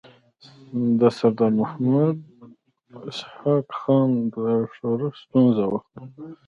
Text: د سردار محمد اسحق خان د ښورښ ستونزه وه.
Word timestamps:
د 0.99 1.01
سردار 1.17 1.51
محمد 1.61 2.17
اسحق 3.09 3.67
خان 3.79 4.09
د 4.33 4.35
ښورښ 4.73 5.13
ستونزه 5.23 5.63
وه. 5.71 5.79